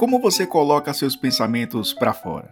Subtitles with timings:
[0.00, 2.50] Como você coloca seus pensamentos para fora?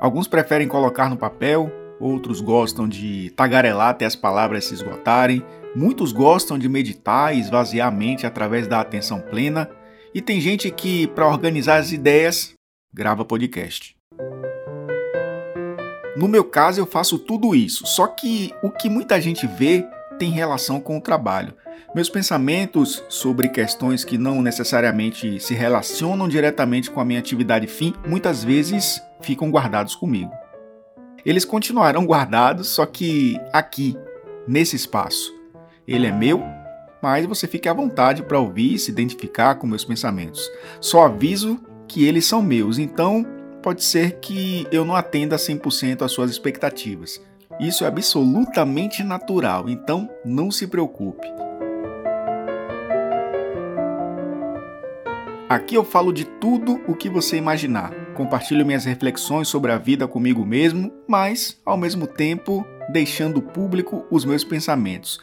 [0.00, 1.68] Alguns preferem colocar no papel,
[1.98, 7.88] outros gostam de tagarelar até as palavras se esgotarem, muitos gostam de meditar e esvaziar
[7.88, 9.68] a mente através da atenção plena,
[10.14, 12.52] e tem gente que, para organizar as ideias,
[12.94, 13.96] grava podcast.
[16.16, 19.84] No meu caso, eu faço tudo isso, só que o que muita gente vê
[20.20, 21.54] tem relação com o trabalho.
[21.94, 27.94] Meus pensamentos sobre questões que não necessariamente se relacionam diretamente com a minha atividade fim
[28.06, 30.30] muitas vezes ficam guardados comigo.
[31.24, 33.96] Eles continuarão guardados, só que aqui,
[34.46, 35.34] nesse espaço.
[35.88, 36.44] Ele é meu,
[37.02, 40.50] mas você fique à vontade para ouvir e se identificar com meus pensamentos.
[40.82, 41.58] Só aviso
[41.88, 43.26] que eles são meus, então
[43.62, 47.20] pode ser que eu não atenda 100% às suas expectativas.
[47.60, 51.28] Isso é absolutamente natural, então não se preocupe.
[55.46, 57.92] Aqui eu falo de tudo o que você imaginar.
[58.14, 64.24] Compartilho minhas reflexões sobre a vida comigo mesmo, mas, ao mesmo tempo, deixando público os
[64.24, 65.20] meus pensamentos.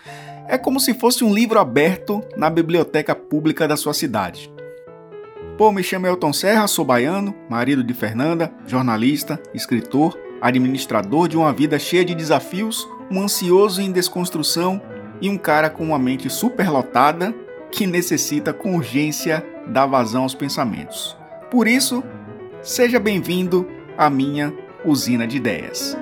[0.48, 4.52] É como se fosse um livro aberto na biblioteca pública da sua cidade.
[5.58, 11.52] Pô, me chamo Elton Serra, sou baiano, marido de Fernanda, jornalista, escritor, administrador de uma
[11.54, 14.82] vida cheia de desafios, um ansioso em desconstrução
[15.22, 17.34] e um cara com uma mente superlotada
[17.72, 21.18] que necessita com urgência dar vazão aos pensamentos.
[21.52, 22.04] Por isso,
[22.62, 24.54] seja bem-vindo à minha
[24.86, 25.98] usina de ideias.